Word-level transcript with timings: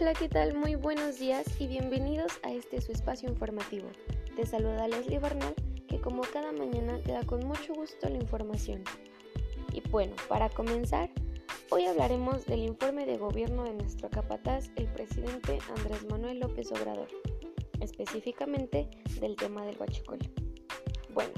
Hola, 0.00 0.14
¿qué 0.14 0.30
tal? 0.30 0.54
Muy 0.54 0.76
buenos 0.76 1.18
días 1.18 1.44
y 1.58 1.66
bienvenidos 1.66 2.40
a 2.42 2.50
este 2.50 2.80
su 2.80 2.90
espacio 2.90 3.28
informativo. 3.28 3.86
Te 4.34 4.46
saluda 4.46 4.88
Leslie 4.88 5.18
Bernal, 5.18 5.54
que 5.88 6.00
como 6.00 6.22
cada 6.22 6.52
mañana 6.52 6.98
te 7.02 7.12
da 7.12 7.22
con 7.24 7.46
mucho 7.46 7.74
gusto 7.74 8.08
la 8.08 8.16
información. 8.16 8.82
Y 9.74 9.86
bueno, 9.90 10.16
para 10.26 10.48
comenzar, 10.48 11.10
hoy 11.70 11.84
hablaremos 11.84 12.46
del 12.46 12.60
informe 12.60 13.04
de 13.04 13.18
gobierno 13.18 13.64
de 13.64 13.74
nuestro 13.74 14.08
capataz, 14.08 14.70
el 14.76 14.86
presidente 14.86 15.58
Andrés 15.76 16.06
Manuel 16.08 16.40
López 16.40 16.72
Obrador, 16.72 17.08
específicamente 17.80 18.88
del 19.20 19.36
tema 19.36 19.66
del 19.66 19.76
huachicol. 19.78 20.18
Bueno, 21.12 21.34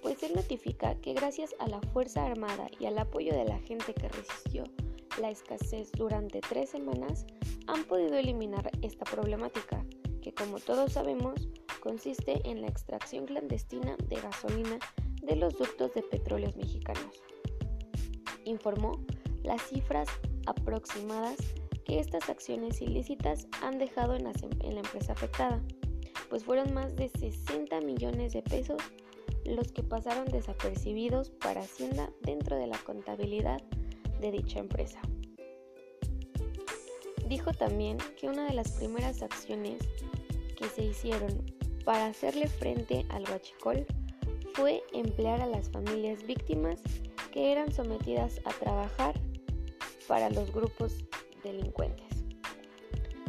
pues 0.00 0.22
él 0.22 0.32
notifica 0.34 0.94
que 1.02 1.12
gracias 1.12 1.54
a 1.58 1.68
la 1.68 1.82
Fuerza 1.92 2.24
Armada 2.24 2.66
y 2.80 2.86
al 2.86 2.96
apoyo 2.96 3.34
de 3.34 3.44
la 3.44 3.58
gente 3.58 3.92
que 3.92 4.08
resistió 4.08 4.64
la 5.20 5.30
escasez 5.30 5.92
durante 5.92 6.40
tres 6.40 6.70
semanas, 6.70 7.26
han 7.66 7.84
podido 7.84 8.16
eliminar 8.16 8.70
esta 8.82 9.04
problemática, 9.04 9.84
que 10.22 10.32
como 10.32 10.58
todos 10.58 10.92
sabemos 10.92 11.48
consiste 11.80 12.40
en 12.48 12.62
la 12.62 12.68
extracción 12.68 13.26
clandestina 13.26 13.96
de 14.08 14.16
gasolina 14.16 14.78
de 15.22 15.36
los 15.36 15.56
ductos 15.58 15.92
de 15.94 16.02
petróleos 16.02 16.56
mexicanos. 16.56 17.22
Informó 18.44 19.04
las 19.42 19.62
cifras 19.62 20.08
aproximadas 20.46 21.36
que 21.84 22.00
estas 22.00 22.28
acciones 22.28 22.80
ilícitas 22.80 23.46
han 23.62 23.78
dejado 23.78 24.14
en 24.14 24.24
la, 24.24 24.32
en 24.60 24.74
la 24.74 24.80
empresa 24.80 25.12
afectada, 25.12 25.62
pues 26.30 26.44
fueron 26.44 26.72
más 26.72 26.96
de 26.96 27.08
60 27.08 27.80
millones 27.82 28.32
de 28.32 28.42
pesos 28.42 28.80
los 29.44 29.72
que 29.72 29.82
pasaron 29.82 30.24
desapercibidos 30.26 31.30
para 31.30 31.60
Hacienda 31.60 32.10
dentro 32.22 32.56
de 32.56 32.66
la 32.66 32.78
contabilidad 32.78 33.62
de 34.20 34.30
dicha 34.30 34.58
empresa. 34.58 35.00
Dijo 37.34 37.52
también 37.52 37.98
que 38.16 38.28
una 38.28 38.44
de 38.44 38.54
las 38.54 38.70
primeras 38.70 39.20
acciones 39.20 39.82
que 40.56 40.68
se 40.68 40.84
hicieron 40.84 41.44
para 41.84 42.06
hacerle 42.06 42.46
frente 42.46 43.04
al 43.08 43.28
huachicol 43.28 43.84
fue 44.52 44.84
emplear 44.92 45.40
a 45.40 45.46
las 45.48 45.68
familias 45.68 46.24
víctimas 46.24 46.80
que 47.32 47.50
eran 47.50 47.72
sometidas 47.72 48.40
a 48.44 48.50
trabajar 48.50 49.20
para 50.06 50.30
los 50.30 50.52
grupos 50.52 50.94
delincuentes. 51.42 52.06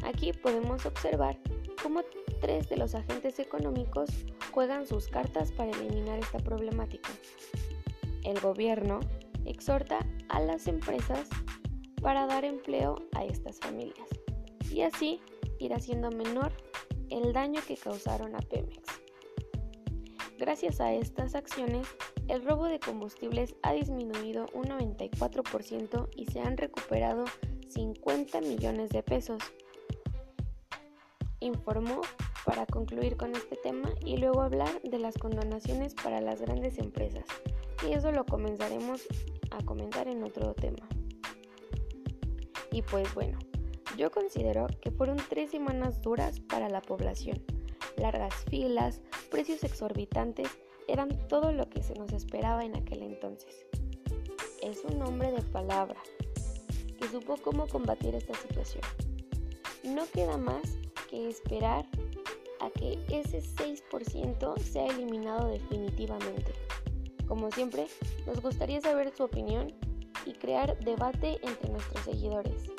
Aquí 0.03 0.33
podemos 0.33 0.85
observar 0.85 1.39
cómo 1.81 2.01
tres 2.41 2.69
de 2.69 2.77
los 2.77 2.93
agentes 2.93 3.39
económicos 3.39 4.11
juegan 4.51 4.85
sus 4.85 5.07
cartas 5.07 5.51
para 5.51 5.71
eliminar 5.71 6.19
esta 6.19 6.37
problemática. 6.37 7.09
El 8.23 8.39
gobierno 8.39 8.99
exhorta 9.45 9.97
a 10.29 10.39
las 10.41 10.67
empresas 10.67 11.27
para 12.05 12.27
dar 12.27 12.45
empleo 12.45 12.97
a 13.15 13.25
estas 13.25 13.57
familias 13.59 14.07
y 14.71 14.81
así 14.81 15.19
ir 15.57 15.73
haciendo 15.73 16.11
menor 16.11 16.51
el 17.09 17.33
daño 17.33 17.61
que 17.67 17.75
causaron 17.77 18.35
a 18.35 18.41
Pemex. 18.41 18.83
Gracias 20.37 20.79
a 20.81 20.93
estas 20.93 21.33
acciones, 21.33 21.87
el 22.27 22.45
robo 22.45 22.65
de 22.65 22.79
combustibles 22.79 23.55
ha 23.63 23.73
disminuido 23.73 24.45
un 24.53 24.65
94% 24.65 26.09
y 26.15 26.25
se 26.27 26.41
han 26.41 26.57
recuperado 26.57 27.25
50 27.69 28.39
millones 28.41 28.91
de 28.91 29.01
pesos. 29.01 29.41
Informó 31.39 32.01
para 32.45 32.67
concluir 32.67 33.17
con 33.17 33.35
este 33.35 33.55
tema 33.55 33.89
y 34.05 34.17
luego 34.17 34.43
hablar 34.43 34.79
de 34.83 34.99
las 34.99 35.17
condonaciones 35.17 35.95
para 35.95 36.21
las 36.21 36.39
grandes 36.39 36.77
empresas. 36.77 37.25
Y 37.89 37.93
eso 37.93 38.11
lo 38.11 38.27
comenzaremos 38.27 39.01
a 39.49 39.65
comentar 39.65 40.07
en 40.07 40.23
otro 40.23 40.53
tema. 40.53 40.87
Y 42.75 42.81
pues 42.81 43.13
bueno, 43.15 43.39
yo 43.97 44.11
considero 44.11 44.67
que 44.81 44.91
fueron 44.91 45.15
tres 45.29 45.51
semanas 45.51 46.01
duras 46.01 46.41
para 46.41 46.67
la 46.67 46.81
población. 46.81 47.41
Largas 47.95 48.33
filas, 48.49 48.99
precios 49.31 49.63
exorbitantes, 49.63 50.49
eran 50.89 51.07
todo 51.29 51.53
lo 51.53 51.69
que 51.69 51.81
se 51.81 51.93
nos 51.93 52.11
esperaba 52.11 52.65
en 52.65 52.75
aquel 52.75 53.03
entonces. 53.03 53.65
Es 54.61 54.83
un 54.83 55.01
hombre 55.03 55.31
de 55.31 55.41
palabra 55.41 55.95
que 56.99 57.07
supo 57.07 57.37
cómo 57.37 57.65
combatir 57.67 58.13
esta 58.13 58.33
situación. 58.33 58.83
No 59.85 60.03
queda 60.13 60.35
más 60.35 60.77
que 61.09 61.29
esperar 61.29 61.85
a 62.59 62.69
que 62.71 62.99
ese 63.07 63.41
6% 63.41 64.59
sea 64.59 64.87
eliminado 64.87 65.47
definitivamente. 65.47 66.51
Como 67.25 67.51
siempre, 67.51 67.87
nos 68.27 68.41
gustaría 68.41 68.81
saber 68.81 69.15
su 69.15 69.23
opinión 69.23 69.73
y 70.25 70.33
crear 70.33 70.77
debate 70.79 71.39
entre 71.43 71.69
nuestros 71.69 72.03
seguidores. 72.03 72.71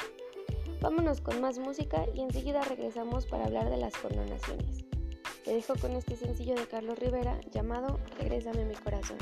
Vámonos 0.81 1.21
con 1.21 1.41
más 1.41 1.59
música 1.59 2.05
y 2.15 2.21
enseguida 2.21 2.63
regresamos 2.63 3.27
para 3.27 3.47
hablar 3.47 3.71
de 3.71 3.79
las 3.79 3.97
coronaciones. 3.97 4.85
Te 5.45 5.55
dejo 5.55 5.75
con 5.77 5.93
este 5.93 6.17
sencillo 6.17 6.55
de 6.55 6.67
Carlos 6.67 6.99
Rivera 6.99 7.41
llamado 7.53 8.01
Regrésame 8.19 8.65
mi 8.65 8.75
corazón. 8.75 9.19